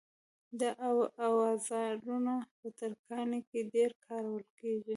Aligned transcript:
دا 0.59 0.69
اوزارونه 1.27 2.33
په 2.59 2.67
ترکاڼۍ 2.77 3.41
کې 3.49 3.59
ډېر 3.73 3.89
کارول 4.05 4.45
کېږي. 4.59 4.89